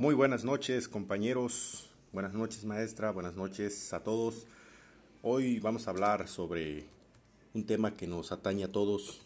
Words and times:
Muy 0.00 0.14
buenas 0.14 0.44
noches 0.44 0.88
compañeros, 0.88 1.90
buenas 2.10 2.32
noches 2.32 2.64
maestra, 2.64 3.10
buenas 3.10 3.36
noches 3.36 3.92
a 3.92 4.02
todos. 4.02 4.46
Hoy 5.20 5.60
vamos 5.60 5.86
a 5.86 5.90
hablar 5.90 6.26
sobre 6.26 6.86
un 7.52 7.66
tema 7.66 7.94
que 7.94 8.06
nos 8.06 8.32
atañe 8.32 8.64
a 8.64 8.72
todos, 8.72 9.20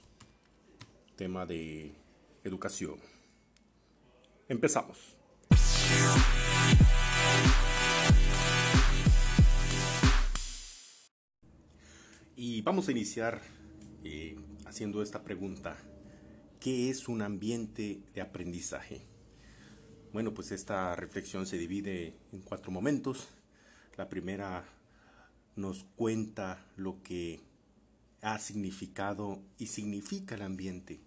tema 1.15 1.47
de 1.47 1.93
educación. 2.43 2.97
Empezamos. 4.49 5.15
Y 12.35 12.63
vamos 12.63 12.89
a 12.89 12.91
iniciar 12.91 13.43
eh, 14.03 14.35
haciendo 14.67 15.05
esta 15.05 15.23
pregunta. 15.23 15.77
¿Qué 16.59 16.91
es 16.91 17.07
un 17.07 17.23
ambiente 17.23 18.01
de 18.13 18.21
aprendizaje? 18.21 19.14
Bueno, 20.15 20.33
pues 20.33 20.53
esta 20.53 20.95
reflexión 20.95 21.45
se 21.45 21.59
divide 21.59 22.15
en 22.31 22.41
cuatro 22.43 22.71
momentos. 22.71 23.27
La 23.97 24.09
primera 24.09 24.65
nos 25.57 25.83
cuenta 25.97 26.65
lo 26.77 27.03
que 27.03 27.41
ha 28.23 28.39
significado 28.39 29.43
y 29.59 29.67
significa 29.67 30.37
el 30.37 30.43
ambiente 30.43 31.01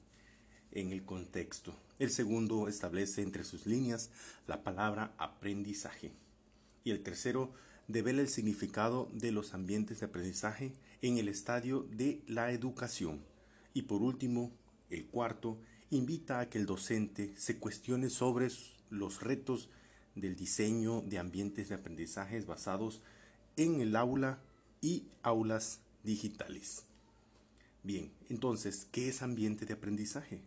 en 0.73 0.91
el 0.91 1.05
contexto. 1.05 1.73
El 1.99 2.09
segundo 2.09 2.67
establece 2.67 3.21
entre 3.21 3.45
sus 3.45 3.65
líneas 3.65 4.09
la 4.45 4.61
palabra 4.61 5.13
aprendizaje. 5.17 6.11
Y 6.83 6.91
el 6.91 7.01
tercero 7.01 7.53
devela 7.87 8.19
el 8.19 8.27
significado 8.27 9.09
de 9.13 9.31
los 9.31 9.53
ambientes 9.53 10.01
de 10.01 10.07
aprendizaje 10.07 10.73
en 11.01 11.17
el 11.17 11.29
estadio 11.29 11.87
de 11.91 12.23
la 12.27 12.51
educación. 12.51 13.21
Y 13.73 13.83
por 13.83 14.01
último, 14.01 14.51
el 14.89 15.05
cuarto 15.05 15.57
invita 15.91 16.41
a 16.41 16.49
que 16.49 16.57
el 16.57 16.65
docente 16.65 17.33
se 17.37 17.57
cuestione 17.57 18.09
sobre 18.09 18.49
los 18.89 19.21
retos 19.21 19.69
del 20.15 20.35
diseño 20.35 21.01
de 21.01 21.19
ambientes 21.19 21.69
de 21.69 21.75
aprendizaje 21.75 22.39
basados 22.41 23.01
en 23.55 23.81
el 23.81 23.95
aula 23.95 24.39
y 24.81 25.05
aulas 25.23 25.79
digitales. 26.03 26.83
Bien, 27.83 28.11
entonces, 28.29 28.87
¿qué 28.91 29.09
es 29.09 29.21
ambiente 29.21 29.65
de 29.65 29.73
aprendizaje? 29.73 30.41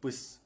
Pues 0.00 0.40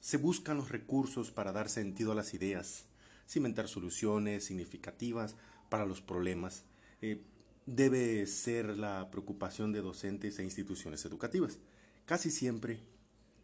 se 0.00 0.16
buscan 0.18 0.56
los 0.56 0.70
recursos 0.70 1.30
para 1.30 1.52
dar 1.52 1.68
sentido 1.68 2.12
a 2.12 2.14
las 2.14 2.34
ideas, 2.34 2.84
cimentar 3.28 3.68
soluciones 3.68 4.44
significativas 4.44 5.36
para 5.70 5.86
los 5.86 6.02
problemas. 6.02 6.64
Eh, 7.00 7.22
debe 7.66 8.26
ser 8.26 8.76
la 8.76 9.10
preocupación 9.10 9.72
de 9.72 9.80
docentes 9.80 10.38
e 10.38 10.44
instituciones 10.44 11.04
educativas. 11.04 11.58
Casi 12.04 12.30
siempre 12.30 12.80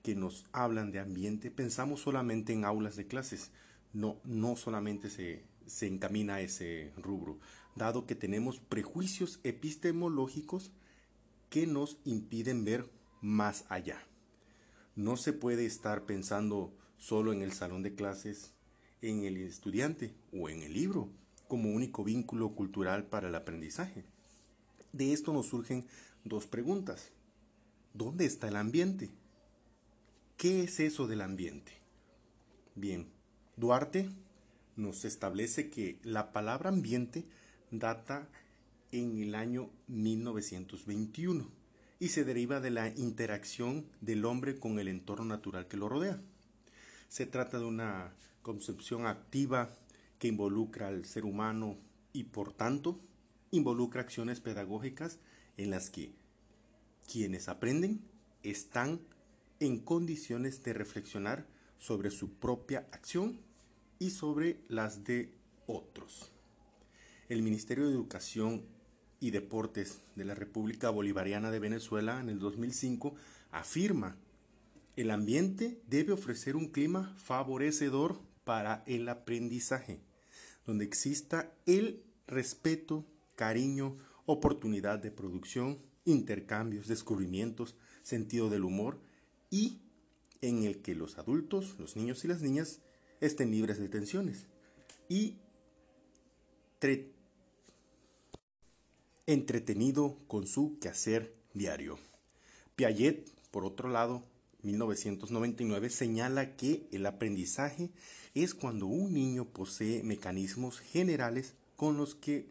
que 0.02 0.14
nos 0.14 0.46
hablan 0.52 0.90
de 0.90 0.98
ambiente 0.98 1.50
pensamos 1.50 2.00
solamente 2.00 2.52
en 2.52 2.64
aulas 2.64 2.96
de 2.96 3.06
clases, 3.06 3.50
no, 3.92 4.16
no 4.24 4.56
solamente 4.56 5.10
se, 5.10 5.44
se 5.66 5.86
encamina 5.86 6.36
a 6.36 6.40
ese 6.40 6.92
rubro, 6.96 7.38
dado 7.76 8.06
que 8.06 8.14
tenemos 8.14 8.58
prejuicios 8.58 9.40
epistemológicos 9.44 10.72
que 11.48 11.66
nos 11.66 11.98
impiden 12.04 12.64
ver 12.64 12.88
más 13.20 13.64
allá. 13.68 13.98
No 14.96 15.16
se 15.16 15.32
puede 15.32 15.66
estar 15.66 16.04
pensando 16.04 16.72
solo 16.98 17.32
en 17.32 17.42
el 17.42 17.52
salón 17.52 17.82
de 17.82 17.94
clases, 17.94 18.52
en 19.02 19.24
el 19.24 19.36
estudiante 19.38 20.14
o 20.32 20.48
en 20.48 20.62
el 20.62 20.74
libro 20.74 21.10
como 21.48 21.70
único 21.70 22.04
vínculo 22.04 22.54
cultural 22.54 23.06
para 23.06 23.28
el 23.28 23.34
aprendizaje. 23.34 24.04
De 24.92 25.12
esto 25.12 25.32
nos 25.32 25.46
surgen 25.46 25.86
dos 26.24 26.46
preguntas. 26.46 27.10
¿Dónde 27.92 28.24
está 28.24 28.48
el 28.48 28.56
ambiente? 28.56 29.10
¿Qué 30.40 30.62
es 30.62 30.80
eso 30.80 31.06
del 31.06 31.20
ambiente? 31.20 31.70
Bien, 32.74 33.10
Duarte 33.58 34.08
nos 34.74 35.04
establece 35.04 35.68
que 35.68 35.98
la 36.02 36.32
palabra 36.32 36.70
ambiente 36.70 37.26
data 37.70 38.26
en 38.90 39.18
el 39.18 39.34
año 39.34 39.68
1921 39.88 41.46
y 41.98 42.08
se 42.08 42.24
deriva 42.24 42.58
de 42.58 42.70
la 42.70 42.88
interacción 42.88 43.84
del 44.00 44.24
hombre 44.24 44.58
con 44.58 44.78
el 44.78 44.88
entorno 44.88 45.26
natural 45.26 45.68
que 45.68 45.76
lo 45.76 45.90
rodea. 45.90 46.22
Se 47.10 47.26
trata 47.26 47.58
de 47.58 47.66
una 47.66 48.14
concepción 48.40 49.06
activa 49.06 49.76
que 50.18 50.28
involucra 50.28 50.88
al 50.88 51.04
ser 51.04 51.26
humano 51.26 51.76
y 52.14 52.24
por 52.24 52.54
tanto 52.54 52.98
involucra 53.50 54.00
acciones 54.00 54.40
pedagógicas 54.40 55.18
en 55.58 55.70
las 55.70 55.90
que 55.90 56.14
quienes 57.06 57.50
aprenden 57.50 58.00
están 58.42 59.00
en 59.60 59.78
condiciones 59.78 60.62
de 60.64 60.72
reflexionar 60.72 61.46
sobre 61.78 62.10
su 62.10 62.32
propia 62.34 62.88
acción 62.92 63.38
y 63.98 64.10
sobre 64.10 64.58
las 64.68 65.04
de 65.04 65.32
otros. 65.66 66.32
El 67.28 67.42
Ministerio 67.42 67.86
de 67.86 67.92
Educación 67.92 68.64
y 69.20 69.30
Deportes 69.30 70.00
de 70.16 70.24
la 70.24 70.34
República 70.34 70.88
Bolivariana 70.90 71.50
de 71.50 71.58
Venezuela 71.58 72.20
en 72.20 72.30
el 72.30 72.38
2005 72.38 73.14
afirma 73.52 74.16
el 74.96 75.10
ambiente 75.10 75.80
debe 75.88 76.12
ofrecer 76.12 76.56
un 76.56 76.68
clima 76.68 77.14
favorecedor 77.18 78.20
para 78.44 78.82
el 78.86 79.08
aprendizaje, 79.08 80.00
donde 80.66 80.84
exista 80.84 81.52
el 81.66 82.02
respeto, 82.26 83.06
cariño, 83.36 83.98
oportunidad 84.24 84.98
de 84.98 85.10
producción, 85.10 85.78
intercambios, 86.04 86.88
descubrimientos, 86.88 87.76
sentido 88.02 88.48
del 88.50 88.64
humor 88.64 89.00
y 89.50 89.80
en 90.40 90.64
el 90.64 90.80
que 90.80 90.94
los 90.94 91.18
adultos, 91.18 91.76
los 91.78 91.96
niños 91.96 92.24
y 92.24 92.28
las 92.28 92.40
niñas 92.40 92.80
estén 93.20 93.50
libres 93.50 93.78
de 93.78 93.88
tensiones 93.88 94.46
y 95.08 95.36
entretenido 99.26 100.16
con 100.26 100.46
su 100.46 100.78
quehacer 100.80 101.34
diario. 101.52 101.98
Piaget, 102.74 103.28
por 103.50 103.64
otro 103.64 103.90
lado, 103.90 104.22
1999, 104.62 105.90
señala 105.90 106.56
que 106.56 106.86
el 106.92 107.04
aprendizaje 107.06 107.90
es 108.34 108.54
cuando 108.54 108.86
un 108.86 109.12
niño 109.12 109.44
posee 109.46 110.02
mecanismos 110.02 110.80
generales 110.80 111.54
con 111.76 111.96
los 111.96 112.14
que 112.14 112.46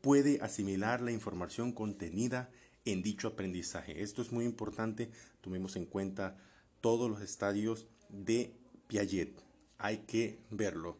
puede 0.00 0.40
asimilar 0.40 1.00
la 1.00 1.12
información 1.12 1.72
contenida 1.72 2.50
en 2.84 3.02
dicho 3.02 3.28
aprendizaje. 3.28 4.02
Esto 4.02 4.22
es 4.22 4.32
muy 4.32 4.44
importante, 4.44 5.10
tomemos 5.40 5.76
en 5.76 5.86
cuenta 5.86 6.36
todos 6.80 7.10
los 7.10 7.20
estadios 7.20 7.86
de 8.08 8.56
Piaget. 8.86 9.42
Hay 9.78 9.98
que 9.98 10.40
verlo. 10.50 10.98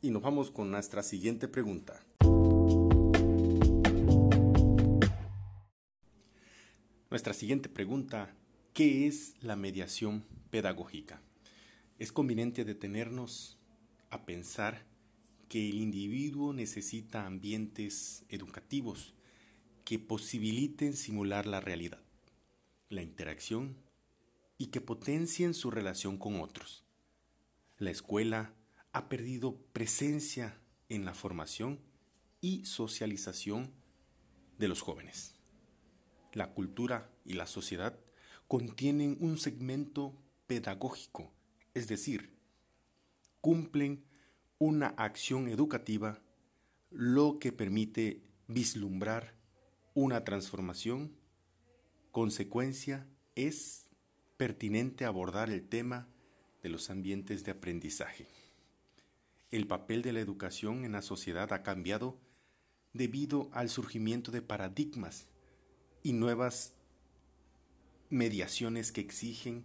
Y 0.00 0.10
nos 0.10 0.22
vamos 0.22 0.50
con 0.50 0.70
nuestra 0.70 1.02
siguiente 1.02 1.48
pregunta. 1.48 2.04
Nuestra 7.10 7.32
siguiente 7.32 7.68
pregunta, 7.68 8.36
¿qué 8.74 9.06
es 9.06 9.34
la 9.40 9.56
mediación 9.56 10.24
pedagógica? 10.50 11.22
Es 11.98 12.12
conveniente 12.12 12.64
detenernos 12.64 13.58
a 14.10 14.24
pensar 14.24 14.86
que 15.48 15.68
el 15.68 15.78
individuo 15.78 16.52
necesita 16.52 17.26
ambientes 17.26 18.24
educativos 18.28 19.14
que 19.88 19.98
posibiliten 19.98 20.94
simular 20.94 21.46
la 21.46 21.60
realidad, 21.60 22.02
la 22.90 23.00
interacción 23.00 23.78
y 24.58 24.66
que 24.66 24.82
potencien 24.82 25.54
su 25.54 25.70
relación 25.70 26.18
con 26.18 26.42
otros. 26.42 26.84
La 27.78 27.90
escuela 27.90 28.52
ha 28.92 29.08
perdido 29.08 29.56
presencia 29.72 30.60
en 30.90 31.06
la 31.06 31.14
formación 31.14 31.80
y 32.42 32.66
socialización 32.66 33.72
de 34.58 34.68
los 34.68 34.82
jóvenes. 34.82 35.36
La 36.34 36.52
cultura 36.52 37.10
y 37.24 37.32
la 37.32 37.46
sociedad 37.46 37.98
contienen 38.46 39.16
un 39.20 39.38
segmento 39.38 40.12
pedagógico, 40.46 41.32
es 41.72 41.88
decir, 41.88 42.36
cumplen 43.40 44.04
una 44.58 44.88
acción 44.98 45.48
educativa, 45.48 46.20
lo 46.90 47.38
que 47.38 47.52
permite 47.52 48.20
vislumbrar 48.48 49.37
una 49.98 50.22
transformación. 50.22 51.10
Consecuencia 52.12 53.08
es 53.34 53.88
pertinente 54.36 55.04
abordar 55.04 55.50
el 55.50 55.68
tema 55.68 56.06
de 56.62 56.68
los 56.68 56.88
ambientes 56.88 57.42
de 57.42 57.50
aprendizaje. 57.50 58.28
El 59.50 59.66
papel 59.66 60.02
de 60.02 60.12
la 60.12 60.20
educación 60.20 60.84
en 60.84 60.92
la 60.92 61.02
sociedad 61.02 61.52
ha 61.52 61.64
cambiado 61.64 62.16
debido 62.92 63.50
al 63.52 63.68
surgimiento 63.70 64.30
de 64.30 64.40
paradigmas 64.40 65.26
y 66.04 66.12
nuevas 66.12 66.74
mediaciones 68.08 68.92
que 68.92 69.00
exigen 69.00 69.64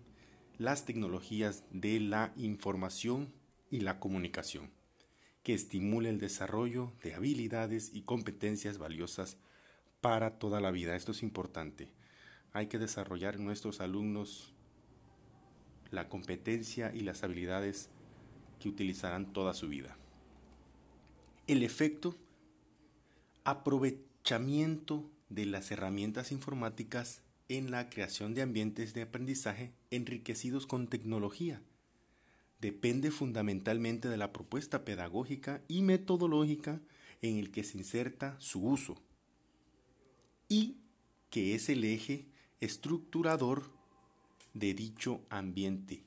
las 0.58 0.86
tecnologías 0.86 1.64
de 1.70 2.00
la 2.00 2.34
información 2.38 3.32
y 3.70 3.82
la 3.82 4.00
comunicación 4.00 4.72
que 5.44 5.54
estimule 5.54 6.10
el 6.10 6.20
desarrollo 6.20 6.94
de 7.04 7.14
habilidades 7.14 7.92
y 7.94 8.02
competencias 8.02 8.80
valiosas 8.80 9.38
para 10.04 10.32
toda 10.38 10.60
la 10.60 10.70
vida. 10.70 10.98
Esto 10.98 11.14
es 11.14 11.24
importante. 11.24 11.88
Hay 12.52 12.68
que 12.68 12.78
desarrollar 12.78 13.36
en 13.36 13.46
nuestros 13.46 13.80
alumnos 13.80 14.54
la 15.92 16.10
competencia 16.10 16.94
y 16.94 17.00
las 17.00 17.24
habilidades 17.24 17.88
que 18.60 18.68
utilizarán 18.68 19.32
toda 19.32 19.54
su 19.54 19.70
vida. 19.70 19.96
El 21.48 21.64
efecto, 21.64 22.18
aprovechamiento 23.46 25.10
de 25.30 25.46
las 25.46 25.72
herramientas 25.72 26.34
informáticas 26.34 27.22
en 27.48 27.72
la 27.72 27.90
creación 27.90 28.34
de 28.34 28.42
ambientes 28.42 28.94
de 28.94 29.04
aprendizaje 29.04 29.72
enriquecidos 29.90 30.68
con 30.68 30.90
tecnología. 30.90 31.62
Depende 32.60 33.10
fundamentalmente 33.10 34.10
de 34.10 34.18
la 34.18 34.34
propuesta 34.34 34.84
pedagógica 34.84 35.62
y 35.70 35.82
metodológica 35.82 36.82
en 37.22 37.38
el 37.38 37.52
que 37.52 37.64
se 37.64 37.78
inserta 37.78 38.36
su 38.40 38.68
uso 38.68 39.02
y 40.54 40.78
que 41.32 41.56
es 41.56 41.68
el 41.68 41.84
eje 41.84 42.28
estructurador 42.60 43.72
de 44.54 44.76
dicho 44.76 45.26
ambiente. 45.32 46.04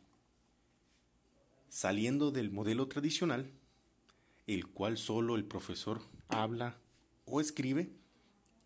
Saliendo 1.69 2.31
del 2.31 2.53
modelo 2.53 2.87
tradicional, 2.87 3.51
el 4.47 4.69
cual 4.69 4.99
solo 4.99 5.35
el 5.35 5.45
profesor 5.47 6.01
habla 6.29 6.79
o 7.25 7.41
escribe 7.41 7.91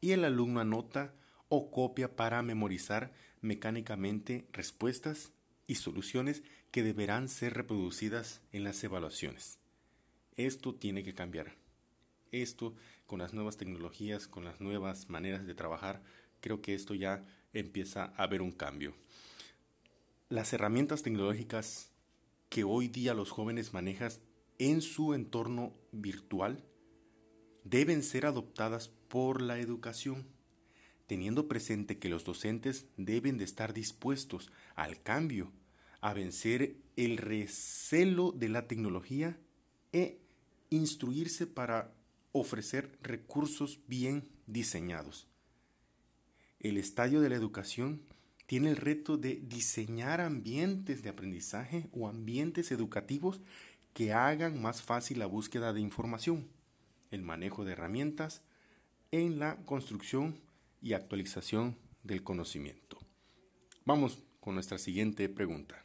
y 0.02 0.10
el 0.10 0.26
alumno 0.26 0.60
anota 0.60 1.14
o 1.48 1.70
copia 1.70 2.14
para 2.14 2.42
memorizar 2.42 3.14
mecánicamente 3.40 4.46
respuestas 4.52 5.32
y 5.66 5.76
soluciones 5.76 6.42
que 6.72 6.82
deberán 6.82 7.30
ser 7.30 7.54
reproducidas 7.54 8.42
en 8.52 8.64
las 8.64 8.84
evaluaciones. 8.84 9.58
Esto 10.36 10.74
tiene 10.74 11.02
que 11.04 11.14
cambiar. 11.14 11.56
Esto 12.32 12.74
con 13.10 13.18
las 13.18 13.34
nuevas 13.34 13.56
tecnologías, 13.56 14.28
con 14.28 14.44
las 14.44 14.60
nuevas 14.60 15.10
maneras 15.10 15.44
de 15.44 15.56
trabajar, 15.56 16.00
creo 16.40 16.62
que 16.62 16.76
esto 16.76 16.94
ya 16.94 17.26
empieza 17.52 18.04
a 18.04 18.22
haber 18.22 18.40
un 18.40 18.52
cambio. 18.52 18.94
Las 20.28 20.52
herramientas 20.52 21.02
tecnológicas 21.02 21.90
que 22.50 22.62
hoy 22.62 22.86
día 22.86 23.12
los 23.12 23.32
jóvenes 23.32 23.74
manejan 23.74 24.12
en 24.58 24.80
su 24.80 25.12
entorno 25.12 25.74
virtual 25.90 26.62
deben 27.64 28.04
ser 28.04 28.26
adoptadas 28.26 28.92
por 29.08 29.42
la 29.42 29.58
educación, 29.58 30.28
teniendo 31.08 31.48
presente 31.48 31.98
que 31.98 32.10
los 32.10 32.22
docentes 32.22 32.86
deben 32.96 33.38
de 33.38 33.44
estar 33.44 33.74
dispuestos 33.74 34.52
al 34.76 35.02
cambio, 35.02 35.50
a 36.00 36.14
vencer 36.14 36.76
el 36.94 37.16
recelo 37.16 38.30
de 38.30 38.50
la 38.50 38.68
tecnología 38.68 39.36
e 39.92 40.20
instruirse 40.70 41.48
para 41.48 41.92
ofrecer 42.32 42.98
recursos 43.02 43.80
bien 43.88 44.28
diseñados. 44.46 45.26
El 46.58 46.76
estadio 46.76 47.20
de 47.20 47.30
la 47.30 47.36
educación 47.36 48.02
tiene 48.46 48.70
el 48.70 48.76
reto 48.76 49.16
de 49.16 49.36
diseñar 49.36 50.20
ambientes 50.20 51.02
de 51.02 51.08
aprendizaje 51.08 51.88
o 51.92 52.08
ambientes 52.08 52.72
educativos 52.72 53.40
que 53.94 54.12
hagan 54.12 54.60
más 54.60 54.82
fácil 54.82 55.18
la 55.18 55.26
búsqueda 55.26 55.72
de 55.72 55.80
información, 55.80 56.48
el 57.10 57.22
manejo 57.22 57.64
de 57.64 57.72
herramientas 57.72 58.42
en 59.10 59.38
la 59.38 59.56
construcción 59.64 60.40
y 60.82 60.92
actualización 60.92 61.76
del 62.02 62.22
conocimiento. 62.22 62.98
Vamos 63.84 64.22
con 64.40 64.54
nuestra 64.54 64.78
siguiente 64.78 65.28
pregunta. 65.28 65.84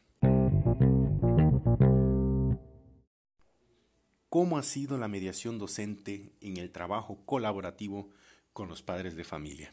¿Cómo 4.36 4.58
ha 4.58 4.64
sido 4.64 4.98
la 4.98 5.08
mediación 5.08 5.60
docente 5.60 6.34
en 6.42 6.58
el 6.58 6.70
trabajo 6.70 7.26
colaborativo 7.26 8.10
con 8.52 8.68
los 8.68 8.82
padres 8.82 9.16
de 9.16 9.24
familia? 9.24 9.72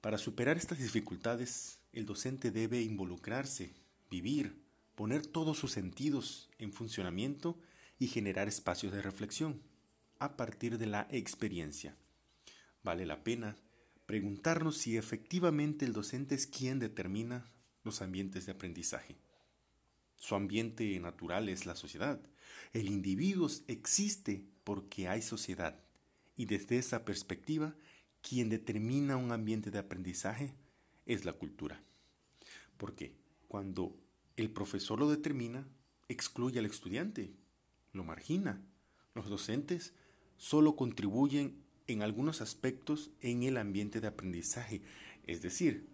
Para 0.00 0.16
superar 0.16 0.56
estas 0.56 0.78
dificultades, 0.78 1.78
el 1.92 2.06
docente 2.06 2.50
debe 2.50 2.80
involucrarse, 2.80 3.74
vivir, 4.10 4.62
poner 4.94 5.26
todos 5.26 5.58
sus 5.58 5.72
sentidos 5.72 6.48
en 6.58 6.72
funcionamiento 6.72 7.58
y 7.98 8.06
generar 8.06 8.48
espacios 8.48 8.94
de 8.94 9.02
reflexión 9.02 9.60
a 10.20 10.38
partir 10.38 10.78
de 10.78 10.86
la 10.86 11.06
experiencia. 11.10 11.94
Vale 12.82 13.04
la 13.04 13.24
pena 13.24 13.58
preguntarnos 14.06 14.78
si 14.78 14.96
efectivamente 14.96 15.84
el 15.84 15.92
docente 15.92 16.34
es 16.34 16.46
quien 16.46 16.78
determina 16.78 17.44
los 17.84 18.00
ambientes 18.00 18.46
de 18.46 18.52
aprendizaje. 18.52 19.18
Su 20.16 20.34
ambiente 20.34 20.98
natural 20.98 21.50
es 21.50 21.66
la 21.66 21.76
sociedad. 21.76 22.18
El 22.72 22.88
individuo 22.88 23.48
existe 23.68 24.44
porque 24.64 25.08
hay 25.08 25.22
sociedad. 25.22 25.82
Y 26.36 26.46
desde 26.46 26.78
esa 26.78 27.04
perspectiva, 27.04 27.74
quien 28.20 28.48
determina 28.48 29.16
un 29.16 29.32
ambiente 29.32 29.70
de 29.70 29.78
aprendizaje 29.78 30.54
es 31.06 31.24
la 31.24 31.32
cultura. 31.32 31.80
Porque 32.76 33.14
cuando 33.48 33.96
el 34.36 34.50
profesor 34.50 34.98
lo 34.98 35.08
determina, 35.08 35.66
excluye 36.08 36.58
al 36.58 36.66
estudiante, 36.66 37.32
lo 37.92 38.04
margina. 38.04 38.60
Los 39.14 39.28
docentes 39.28 39.94
solo 40.36 40.76
contribuyen 40.76 41.62
en 41.86 42.02
algunos 42.02 42.40
aspectos 42.40 43.10
en 43.20 43.44
el 43.44 43.56
ambiente 43.56 44.00
de 44.00 44.08
aprendizaje. 44.08 44.82
Es 45.26 45.40
decir, 45.40 45.86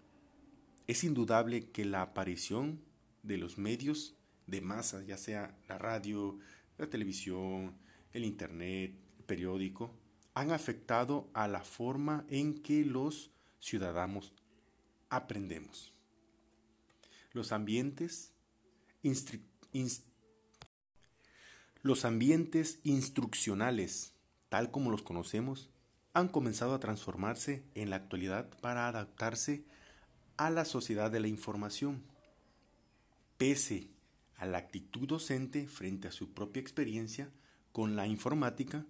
es 0.87 1.05
indudable 1.05 1.71
que 1.71 1.85
la 1.85 2.03
aparición 2.03 2.81
de 3.23 3.39
los 3.39 3.59
medios 3.59 4.17
de 4.47 4.61
masa, 4.61 5.03
ya 5.03 5.17
sea 5.17 5.57
la 5.69 5.79
radio, 5.79 6.39
la 6.79 6.89
televisión, 6.89 7.77
el 8.13 8.25
internet, 8.25 8.95
el 9.19 9.25
periódico, 9.25 9.95
han 10.35 10.51
afectado 10.51 11.29
a 11.35 11.49
la 11.49 11.63
forma 11.63 12.25
en 12.29 12.63
que 12.63 12.85
los 12.85 13.31
ciudadanos 13.61 14.33
aprendemos. 15.11 15.93
Los 17.33 17.53
ambientes, 17.53 18.33
los 21.83 22.05
ambientes 22.05 22.81
instruccionales, 22.83 24.15
tal 24.49 24.71
como 24.71 24.91
los 24.91 25.03
conocemos, 25.03 25.71
han 26.15 26.29
comenzado 26.29 26.75
a 26.75 26.81
transformarse 26.81 27.65
en 27.75 27.91
la 27.91 27.97
actualidad 27.97 28.51
para 28.61 28.89
adaptarse 28.89 29.65
a 30.37 30.51
la 30.51 30.65
sociedad 30.65 31.11
de 31.11 31.21
la 31.21 31.29
información. 31.29 32.03
Pese 33.39 33.92
a 34.43 34.47
la 34.47 34.59
actitud 34.59 35.07
docente 35.07 35.69
frente 35.69 36.09
a 36.09 36.11
su 36.11 36.33
propia 36.33 36.61
experiencia 36.61 37.31
con 37.71 37.95
la 37.95 38.09
informática, 38.09 38.85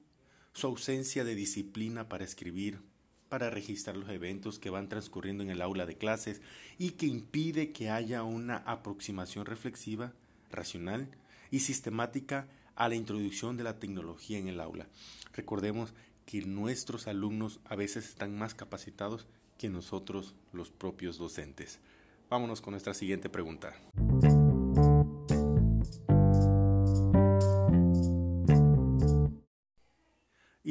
su 0.54 0.66
ausencia 0.66 1.25
de 1.25 1.34
disciplina 1.34 2.08
para 2.08 2.25
escribir, 2.25 2.81
para 3.28 3.50
registrar 3.50 3.99
los 3.99 4.08
eventos 4.08 4.58
que 4.58 4.70
van 4.70 4.88
transcurriendo 4.88 5.43
en 5.43 5.50
el 5.50 5.60
aula 5.60 5.84
de 5.84 5.99
clases 5.99 6.40
y 6.78 6.93
que 6.93 7.04
impide 7.04 7.70
que 7.70 7.90
haya 7.90 8.22
una 8.22 8.56
aproximación 8.64 9.44
reflexiva, 9.44 10.14
racional 10.50 11.10
y 11.50 11.60
sistemática 11.60 12.48
a 12.75 12.88
la 12.88 12.94
introducción 12.94 13.58
de 13.58 13.64
la 13.64 13.78
tecnología 13.78 14.38
en 14.38 14.48
el 14.48 14.58
aula. 14.58 14.86
Recordemos 15.34 15.93
que 16.24 16.41
nuestros 16.46 17.08
alumnos 17.08 17.60
a 17.67 17.77
veces 17.77 18.08
están 18.08 18.38
más 18.38 18.55
capacitados 18.55 19.27
que 19.58 19.69
nosotros 19.69 20.34
los 20.55 20.70
propios 20.70 21.19
docentes. 21.19 21.79
Vámonos 22.31 22.62
con 22.62 22.70
nuestra 22.70 22.94
siguiente 22.94 23.29
pregunta. 23.29 23.74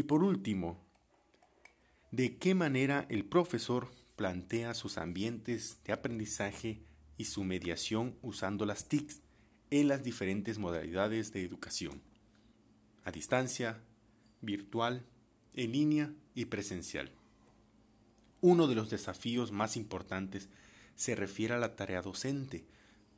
Y 0.01 0.03
por 0.03 0.23
último, 0.23 0.83
¿de 2.09 2.35
qué 2.37 2.55
manera 2.55 3.05
el 3.09 3.23
profesor 3.23 3.91
plantea 4.15 4.73
sus 4.73 4.97
ambientes 4.97 5.77
de 5.85 5.93
aprendizaje 5.93 6.81
y 7.19 7.25
su 7.25 7.43
mediación 7.43 8.17
usando 8.23 8.65
las 8.65 8.87
TICs 8.87 9.21
en 9.69 9.87
las 9.89 10.03
diferentes 10.03 10.57
modalidades 10.57 11.31
de 11.33 11.43
educación? 11.43 12.01
A 13.03 13.11
distancia, 13.11 13.83
virtual, 14.41 15.05
en 15.53 15.71
línea 15.71 16.11
y 16.33 16.45
presencial. 16.45 17.11
Uno 18.41 18.65
de 18.65 18.73
los 18.73 18.89
desafíos 18.89 19.51
más 19.51 19.77
importantes 19.77 20.49
se 20.95 21.13
refiere 21.13 21.53
a 21.53 21.59
la 21.59 21.75
tarea 21.75 22.01
docente. 22.01 22.65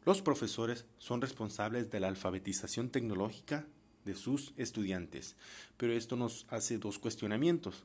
Los 0.03 0.21
profesores 0.21 0.85
son 0.97 1.21
responsables 1.21 1.89
de 1.91 2.01
la 2.01 2.09
alfabetización 2.09 2.89
tecnológica 2.89 3.67
de 4.05 4.15
sus 4.15 4.53
estudiantes, 4.57 5.36
pero 5.77 5.93
esto 5.93 6.15
nos 6.15 6.45
hace 6.50 6.77
dos 6.77 7.00
cuestionamientos. 7.00 7.83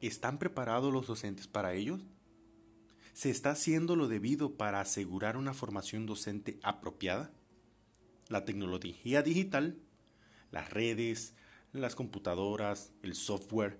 ¿Están 0.00 0.38
preparados 0.38 0.92
los 0.92 1.06
docentes 1.06 1.46
para 1.46 1.74
ellos? 1.74 2.00
¿Se 3.12 3.30
está 3.30 3.50
haciendo 3.50 3.96
lo 3.96 4.08
debido 4.08 4.54
para 4.54 4.80
asegurar 4.80 5.36
una 5.36 5.52
formación 5.52 6.06
docente 6.06 6.58
apropiada? 6.62 7.30
La 8.28 8.44
tecnología 8.44 9.22
digital, 9.22 9.76
las 10.50 10.70
redes, 10.70 11.34
las 11.72 11.94
computadoras, 11.94 12.92
el 13.02 13.14
software, 13.14 13.78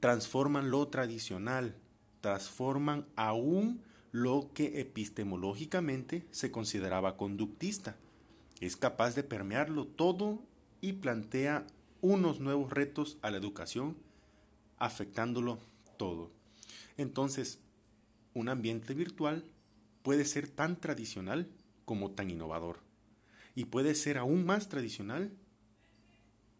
transforman 0.00 0.70
lo 0.70 0.88
tradicional, 0.88 1.76
transforman 2.20 3.06
aún 3.16 3.82
lo 4.12 4.50
que 4.54 4.80
epistemológicamente 4.80 6.26
se 6.30 6.50
consideraba 6.50 7.16
conductista. 7.16 7.96
Es 8.60 8.76
capaz 8.76 9.14
de 9.14 9.22
permearlo 9.22 9.86
todo 9.86 10.42
y 10.86 10.92
plantea 10.92 11.66
unos 12.00 12.38
nuevos 12.38 12.70
retos 12.70 13.18
a 13.20 13.32
la 13.32 13.38
educación, 13.38 13.96
afectándolo 14.78 15.58
todo. 15.96 16.30
Entonces, 16.96 17.58
un 18.34 18.48
ambiente 18.48 18.94
virtual 18.94 19.44
puede 20.04 20.24
ser 20.24 20.46
tan 20.46 20.80
tradicional 20.80 21.48
como 21.84 22.12
tan 22.12 22.30
innovador. 22.30 22.78
Y 23.56 23.64
puede 23.64 23.96
ser 23.96 24.16
aún 24.16 24.46
más 24.46 24.68
tradicional 24.68 25.32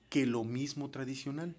que 0.09 0.26
lo 0.26 0.42
mismo 0.42 0.90
tradicional, 0.90 1.54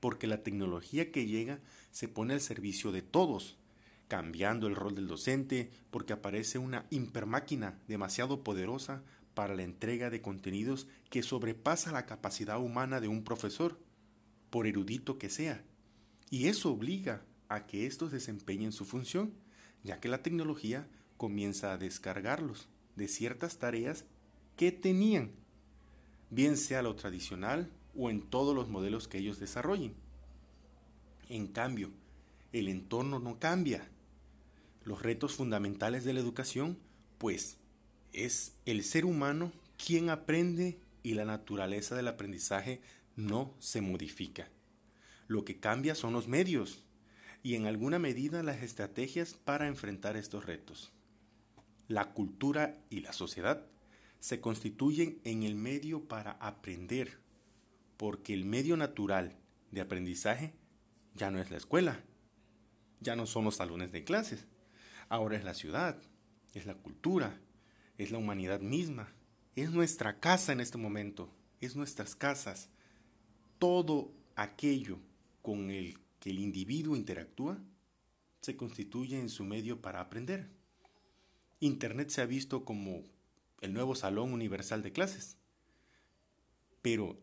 porque 0.00 0.26
la 0.26 0.42
tecnología 0.42 1.12
que 1.12 1.26
llega 1.26 1.60
se 1.92 2.08
pone 2.08 2.34
al 2.34 2.40
servicio 2.40 2.90
de 2.90 3.02
todos, 3.02 3.56
cambiando 4.08 4.66
el 4.66 4.74
rol 4.74 4.96
del 4.96 5.06
docente 5.06 5.70
porque 5.92 6.12
aparece 6.12 6.58
una 6.58 6.86
hipermáquina 6.90 7.78
demasiado 7.86 8.42
poderosa 8.42 9.02
para 9.34 9.54
la 9.54 9.62
entrega 9.62 10.10
de 10.10 10.22
contenidos 10.22 10.86
que 11.10 11.22
sobrepasa 11.22 11.92
la 11.92 12.06
capacidad 12.06 12.60
humana 12.60 13.00
de 13.00 13.08
un 13.08 13.24
profesor, 13.24 13.78
por 14.50 14.66
erudito 14.66 15.18
que 15.18 15.28
sea. 15.28 15.64
Y 16.30 16.46
eso 16.46 16.72
obliga 16.72 17.24
a 17.48 17.66
que 17.66 17.86
estos 17.86 18.12
desempeñen 18.12 18.72
su 18.72 18.84
función, 18.84 19.34
ya 19.82 20.00
que 20.00 20.08
la 20.08 20.22
tecnología 20.22 20.88
comienza 21.16 21.72
a 21.72 21.78
descargarlos 21.78 22.68
de 22.96 23.08
ciertas 23.08 23.58
tareas 23.58 24.04
que 24.56 24.72
tenían, 24.72 25.32
bien 26.30 26.56
sea 26.56 26.82
lo 26.82 26.94
tradicional 26.94 27.70
o 27.96 28.10
en 28.10 28.22
todos 28.22 28.54
los 28.54 28.68
modelos 28.68 29.08
que 29.08 29.18
ellos 29.18 29.38
desarrollen. 29.38 29.94
En 31.28 31.46
cambio, 31.48 31.90
el 32.52 32.68
entorno 32.68 33.18
no 33.18 33.38
cambia. 33.38 33.88
Los 34.84 35.02
retos 35.02 35.34
fundamentales 35.34 36.04
de 36.04 36.12
la 36.12 36.20
educación, 36.20 36.78
pues, 37.18 37.58
es 38.14 38.54
el 38.64 38.84
ser 38.84 39.04
humano 39.04 39.52
quien 39.76 40.10
aprende 40.10 40.80
y 41.02 41.14
la 41.14 41.24
naturaleza 41.24 41.94
del 41.94 42.08
aprendizaje 42.08 42.80
no 43.16 43.54
se 43.58 43.80
modifica. 43.80 44.48
Lo 45.26 45.44
que 45.44 45.58
cambia 45.58 45.94
son 45.94 46.12
los 46.12 46.28
medios 46.28 46.84
y 47.42 47.54
en 47.54 47.66
alguna 47.66 47.98
medida 47.98 48.42
las 48.42 48.62
estrategias 48.62 49.34
para 49.34 49.68
enfrentar 49.68 50.16
estos 50.16 50.46
retos. 50.46 50.92
La 51.88 52.12
cultura 52.12 52.78
y 52.88 53.00
la 53.00 53.12
sociedad 53.12 53.66
se 54.20 54.40
constituyen 54.40 55.20
en 55.24 55.42
el 55.42 55.54
medio 55.54 56.08
para 56.08 56.32
aprender, 56.32 57.18
porque 57.98 58.32
el 58.32 58.46
medio 58.46 58.76
natural 58.76 59.36
de 59.70 59.82
aprendizaje 59.82 60.54
ya 61.14 61.30
no 61.30 61.40
es 61.40 61.50
la 61.50 61.58
escuela, 61.58 62.02
ya 63.00 63.16
no 63.16 63.26
son 63.26 63.44
los 63.44 63.56
salones 63.56 63.92
de 63.92 64.04
clases, 64.04 64.46
ahora 65.10 65.36
es 65.36 65.44
la 65.44 65.52
ciudad, 65.52 66.00
es 66.54 66.64
la 66.64 66.74
cultura, 66.74 67.38
es 67.98 68.10
la 68.10 68.18
humanidad 68.18 68.60
misma, 68.60 69.12
es 69.56 69.70
nuestra 69.70 70.18
casa 70.20 70.52
en 70.52 70.60
este 70.60 70.78
momento, 70.78 71.30
es 71.60 71.76
nuestras 71.76 72.14
casas. 72.16 72.68
Todo 73.58 74.12
aquello 74.34 74.98
con 75.42 75.70
el 75.70 75.98
que 76.20 76.30
el 76.30 76.38
individuo 76.38 76.96
interactúa 76.96 77.58
se 78.40 78.56
constituye 78.56 79.18
en 79.18 79.28
su 79.28 79.44
medio 79.44 79.80
para 79.80 80.00
aprender. 80.00 80.48
Internet 81.60 82.10
se 82.10 82.20
ha 82.20 82.26
visto 82.26 82.64
como 82.64 83.02
el 83.60 83.72
nuevo 83.72 83.94
salón 83.94 84.32
universal 84.32 84.82
de 84.82 84.92
clases. 84.92 85.36
Pero 86.82 87.18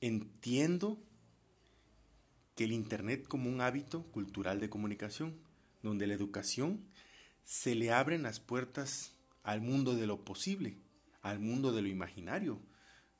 entiendo 0.00 0.98
que 2.54 2.64
el 2.64 2.72
Internet 2.72 3.26
como 3.28 3.50
un 3.50 3.60
hábito 3.60 4.04
cultural 4.04 4.60
de 4.60 4.70
comunicación, 4.70 5.34
donde 5.82 6.06
la 6.06 6.14
educación 6.14 6.80
se 7.44 7.74
le 7.74 7.92
abren 7.92 8.22
las 8.22 8.40
puertas 8.40 9.15
al 9.46 9.60
mundo 9.60 9.94
de 9.94 10.08
lo 10.08 10.24
posible, 10.24 10.76
al 11.22 11.38
mundo 11.38 11.72
de 11.72 11.80
lo 11.80 11.86
imaginario 11.86 12.60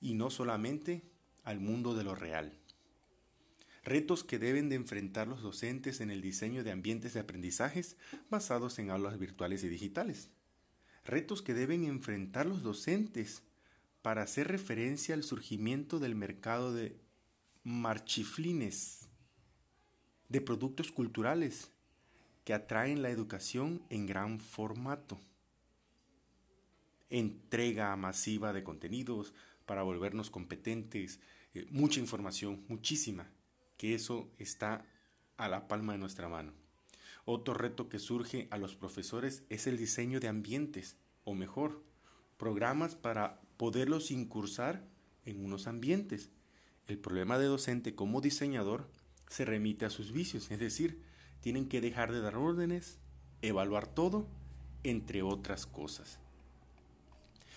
y 0.01 0.15
no 0.15 0.29
solamente 0.29 1.05
al 1.45 1.61
mundo 1.61 1.95
de 1.95 2.03
lo 2.03 2.17
real. 2.17 2.59
Retos 3.85 4.25
que 4.25 4.41
deben 4.41 4.69
de 4.69 4.75
enfrentar 4.75 5.29
los 5.29 5.41
docentes 5.41 6.01
en 6.01 6.11
el 6.11 6.21
diseño 6.21 6.65
de 6.65 6.73
ambientes 6.73 7.15
de 7.15 7.21
aprendizajes 7.21 7.97
basados 8.29 8.81
en 8.81 8.91
aulas 8.91 9.21
virtuales 9.21 9.63
y 9.63 9.69
digitales. 9.69 10.31
Retos 11.05 11.43
que 11.43 11.55
deben 11.55 11.85
enfrentar 11.85 12.47
los 12.47 12.65
docentes 12.65 13.45
para 14.03 14.23
hacer 14.23 14.49
referencia 14.49 15.15
al 15.15 15.23
surgimiento 15.23 16.01
del 16.01 16.17
mercado 16.17 16.75
de 16.75 16.99
marchiflines, 17.63 19.09
de 20.29 20.41
productos 20.41 20.91
culturales 20.91 21.71
que 22.45 22.53
atraen 22.53 23.01
la 23.01 23.11
educación 23.11 23.81
en 23.91 24.07
gran 24.07 24.41
formato 24.41 25.21
entrega 27.11 27.95
masiva 27.97 28.53
de 28.53 28.65
contenidos 28.65 29.35
para 29.65 29.83
volvernos 29.83 30.31
competentes, 30.31 31.21
eh, 31.55 31.67
mucha 31.71 32.01
información, 32.01 32.65
muchísima, 32.69 33.31
que 33.77 33.95
eso 33.95 34.31
está 34.39 34.85
a 35.37 35.49
la 35.49 35.69
palma 35.69 35.93
de 35.93 35.99
nuestra 35.99 36.29
mano. 36.29 36.53
Otro 37.25 37.55
reto 37.55 37.89
que 37.89 37.99
surge 37.99 38.47
a 38.51 38.59
los 38.59 38.77
profesores 38.77 39.45
es 39.51 39.67
el 39.67 39.77
diseño 39.77 40.21
de 40.21 40.29
ambientes, 40.29 40.97
o 41.25 41.35
mejor, 41.35 41.83
programas 42.37 42.95
para 42.95 43.41
poderlos 43.57 44.11
incursar 44.11 44.87
en 45.25 45.45
unos 45.45 45.67
ambientes. 45.67 46.31
El 46.87 46.99
problema 46.99 47.39
de 47.39 47.47
docente 47.47 47.95
como 47.95 48.21
diseñador 48.21 48.89
se 49.29 49.45
remite 49.45 49.85
a 49.85 49.91
sus 49.91 50.13
vicios, 50.13 50.51
es 50.53 50.61
decir, 50.61 51.03
tienen 51.41 51.69
que 51.69 51.81
dejar 51.81 52.13
de 52.13 52.21
dar 52.21 52.37
órdenes, 52.37 52.99
evaluar 53.43 53.89
todo, 53.89 54.29
entre 54.85 55.23
otras 55.23 55.67
cosas 55.67 56.21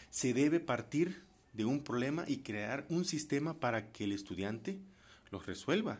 se 0.09 0.33
debe 0.33 0.59
partir 0.59 1.23
de 1.53 1.65
un 1.65 1.83
problema 1.83 2.25
y 2.27 2.37
crear 2.37 2.85
un 2.89 3.05
sistema 3.05 3.59
para 3.59 3.91
que 3.91 4.05
el 4.05 4.11
estudiante 4.11 4.77
los 5.31 5.45
resuelva. 5.45 5.99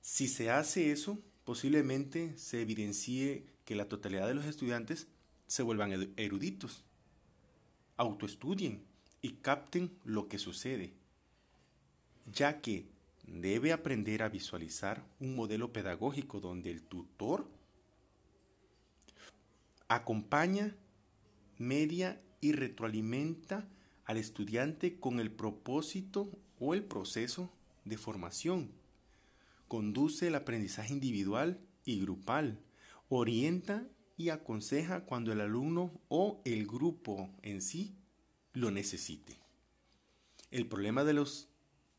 Si 0.00 0.28
se 0.28 0.50
hace 0.50 0.92
eso, 0.92 1.18
posiblemente 1.44 2.36
se 2.36 2.62
evidencie 2.62 3.44
que 3.64 3.74
la 3.74 3.88
totalidad 3.88 4.26
de 4.26 4.34
los 4.34 4.44
estudiantes 4.44 5.08
se 5.46 5.62
vuelvan 5.62 6.12
eruditos, 6.16 6.84
autoestudien 7.96 8.82
y 9.22 9.32
capten 9.34 9.90
lo 10.04 10.28
que 10.28 10.38
sucede, 10.38 10.92
ya 12.32 12.60
que 12.60 12.86
debe 13.26 13.72
aprender 13.72 14.22
a 14.22 14.28
visualizar 14.28 15.04
un 15.20 15.34
modelo 15.34 15.72
pedagógico 15.72 16.40
donde 16.40 16.70
el 16.70 16.82
tutor 16.82 17.46
acompaña, 19.88 20.74
media 21.58 22.20
y 22.40 22.52
retroalimenta 22.52 23.68
al 24.04 24.16
estudiante 24.16 24.98
con 24.98 25.20
el 25.20 25.30
propósito 25.30 26.30
o 26.58 26.74
el 26.74 26.82
proceso 26.82 27.50
de 27.84 27.96
formación. 27.96 28.72
Conduce 29.68 30.28
el 30.28 30.34
aprendizaje 30.34 30.92
individual 30.92 31.60
y 31.84 32.00
grupal. 32.00 32.60
Orienta 33.08 33.86
y 34.16 34.30
aconseja 34.30 35.04
cuando 35.04 35.32
el 35.32 35.40
alumno 35.40 35.92
o 36.08 36.42
el 36.44 36.66
grupo 36.66 37.30
en 37.42 37.62
sí 37.62 37.96
lo 38.52 38.70
necesite. 38.70 39.38
El 40.50 40.66
problema 40.66 41.04
de 41.04 41.14
los 41.14 41.48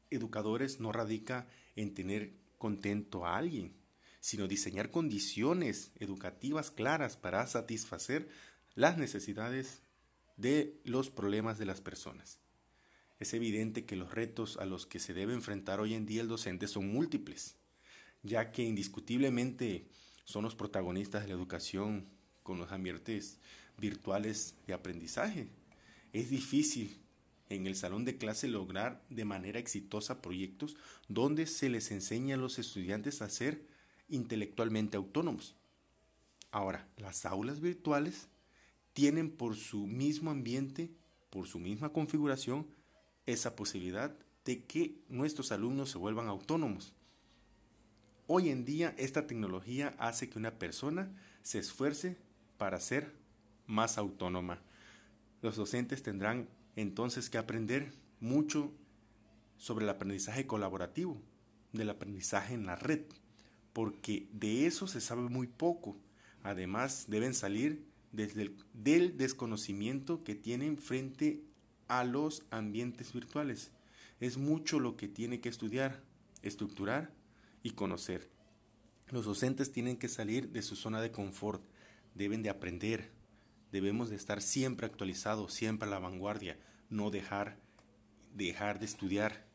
educadores 0.10 0.80
no 0.80 0.92
radica 0.92 1.48
en 1.76 1.94
tener 1.94 2.34
contento 2.58 3.26
a 3.26 3.38
alguien, 3.38 3.74
sino 4.20 4.48
diseñar 4.48 4.92
condiciones 4.92 5.92
educativas 6.00 6.70
claras 6.70 7.18
para 7.18 7.48
satisfacer 7.48 8.30
las 8.76 8.98
necesidades 8.98 9.82
de 10.42 10.82
los 10.84 11.10
problemas 11.10 11.58
de 11.58 11.66
las 11.66 11.82
personas. 11.82 12.40
Es 13.20 13.34
evidente 13.34 13.86
que 13.86 13.96
los 13.96 14.14
retos 14.14 14.58
a 14.58 14.66
los 14.66 14.88
que 14.88 15.00
se 15.00 15.14
debe 15.14 15.34
enfrentar 15.34 15.80
hoy 15.80 15.94
en 15.94 16.08
día 16.08 16.22
el 16.22 16.28
docente 16.28 16.68
son 16.68 16.92
múltiples, 16.92 17.56
ya 18.24 18.52
que 18.52 18.64
indiscutiblemente 18.64 19.88
son 20.26 20.44
los 20.44 20.56
protagonistas 20.56 21.22
de 21.22 21.28
la 21.28 21.36
educación 21.36 22.10
con 22.42 22.58
los 22.58 22.72
ambientes 22.72 23.38
virtuales 23.78 24.56
de 24.66 24.74
aprendizaje. 24.74 25.50
Es 26.14 26.32
difícil 26.32 26.98
en 27.50 27.68
el 27.68 27.76
salón 27.76 28.06
de 28.06 28.18
clase 28.18 28.48
lograr 28.48 29.04
de 29.10 29.26
manera 29.26 29.60
exitosa 29.60 30.22
proyectos 30.22 30.76
donde 31.08 31.46
se 31.46 31.70
les 31.70 31.92
enseña 31.92 32.36
a 32.36 32.40
los 32.40 32.58
estudiantes 32.58 33.22
a 33.22 33.30
ser 33.30 33.68
intelectualmente 34.10 34.98
autónomos. 34.98 35.56
Ahora, 36.50 36.88
las 36.98 37.26
aulas 37.26 37.62
virtuales 37.62 38.28
tienen 38.94 39.32
por 39.32 39.56
su 39.56 39.88
mismo 39.88 40.32
ambiente, 40.32 40.92
por 41.30 41.48
su 41.48 41.60
misma 41.60 41.90
configuración, 41.90 42.68
esa 43.26 43.56
posibilidad 43.56 44.16
de 44.46 44.64
que 44.66 44.96
nuestros 45.08 45.52
alumnos 45.52 45.92
se 45.92 45.98
vuelvan 45.98 46.28
autónomos. 46.28 46.94
Hoy 48.28 48.50
en 48.50 48.66
día 48.66 48.96
esta 48.98 49.28
tecnología 49.28 49.96
hace 49.98 50.30
que 50.30 50.40
una 50.40 50.58
persona 50.58 51.12
se 51.44 51.60
esfuerce 51.60 52.18
para 52.58 52.80
ser 52.80 53.14
más 53.68 53.98
autónoma. 53.98 54.62
Los 55.42 55.56
docentes 55.56 56.04
tendrán 56.04 56.48
entonces 56.76 57.30
que 57.30 57.38
aprender 57.38 57.92
mucho 58.20 58.72
sobre 59.58 59.84
el 59.86 59.90
aprendizaje 59.90 60.48
colaborativo, 60.48 61.22
del 61.74 61.90
aprendizaje 61.90 62.54
en 62.54 62.66
la 62.66 62.76
red, 62.76 63.02
porque 63.74 64.28
de 64.32 64.66
eso 64.66 64.88
se 64.88 65.02
sabe 65.02 65.24
muy 65.24 65.48
poco. 65.48 65.98
Además, 66.44 67.06
deben 67.08 67.34
salir 67.34 67.91
desde 68.12 68.44
el, 68.44 68.58
del 68.74 69.18
desconocimiento 69.18 70.24
que 70.24 70.36
tienen 70.36 70.78
frente 70.78 71.42
a 71.88 72.04
los 72.04 72.44
ambientes 72.52 73.14
virtuales. 73.14 73.72
Es 74.20 74.38
mucho 74.38 74.80
lo 74.80 74.96
que 74.96 75.08
tiene 75.08 75.42
que 75.42 75.50
estudiar, 75.50 76.02
estructurar 76.42 77.12
y 77.64 77.72
conocer. 77.72 78.30
Los 79.10 79.26
docentes 79.26 79.72
tienen 79.72 79.98
que 79.98 80.08
salir 80.08 80.50
de 80.50 80.62
su 80.62 80.76
zona 80.76 81.02
de 81.02 81.12
confort, 81.12 81.62
deben 82.16 82.44
de 82.44 82.50
aprender, 82.50 83.12
debemos 83.72 84.10
de 84.10 84.16
estar 84.16 84.42
siempre 84.42 84.86
actualizados, 84.86 85.54
siempre 85.54 85.88
a 85.88 85.92
la 85.92 86.00
vanguardia, 86.00 86.58
no 86.90 87.10
dejar, 87.10 87.58
dejar 88.34 88.80
de 88.80 88.86
estudiar, 88.86 89.46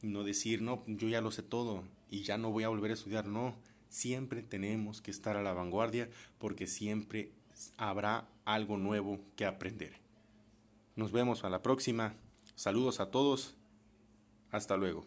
no 0.00 0.24
decir, 0.24 0.62
no, 0.62 0.82
yo 0.86 1.08
ya 1.08 1.20
lo 1.20 1.30
sé 1.30 1.42
todo 1.42 1.84
y 2.08 2.22
ya 2.22 2.38
no 2.38 2.50
voy 2.50 2.64
a 2.64 2.68
volver 2.68 2.90
a 2.90 2.94
estudiar, 2.94 3.26
no. 3.26 3.56
Siempre 3.88 4.42
tenemos 4.42 5.00
que 5.00 5.10
estar 5.10 5.36
a 5.36 5.42
la 5.42 5.52
vanguardia 5.52 6.08
porque 6.38 6.66
siempre 6.66 7.30
habrá 7.76 8.28
algo 8.44 8.76
nuevo 8.76 9.20
que 9.36 9.46
aprender. 9.46 9.92
Nos 10.96 11.12
vemos 11.12 11.44
a 11.44 11.50
la 11.50 11.62
próxima. 11.62 12.14
Saludos 12.54 13.00
a 13.00 13.10
todos. 13.10 13.56
Hasta 14.50 14.76
luego. 14.76 15.06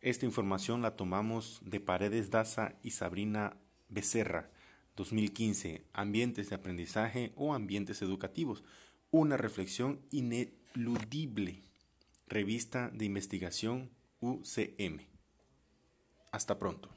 Esta 0.00 0.24
información 0.24 0.82
la 0.82 0.94
tomamos 0.94 1.60
de 1.64 1.80
Paredes 1.80 2.30
Daza 2.30 2.76
y 2.82 2.90
Sabrina 2.90 3.56
Becerra, 3.88 4.50
2015, 4.94 5.84
Ambientes 5.92 6.48
de 6.48 6.54
aprendizaje 6.54 7.32
o 7.34 7.54
ambientes 7.54 8.02
educativos, 8.02 8.62
una 9.10 9.36
reflexión 9.36 10.00
ineludible, 10.10 11.64
revista 12.28 12.90
de 12.90 13.04
investigación 13.04 13.90
UCM. 14.20 15.15
Hasta 16.36 16.58
pronto. 16.58 16.90